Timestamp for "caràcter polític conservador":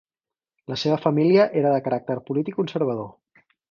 1.91-3.11